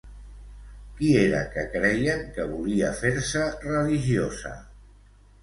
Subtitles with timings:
[0.99, 4.57] Qui era que creien que volia fer-se religiosa?